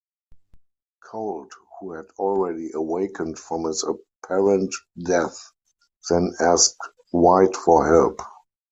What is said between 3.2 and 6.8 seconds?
from his apparent death, then asked